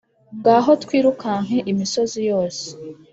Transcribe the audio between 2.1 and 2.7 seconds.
yose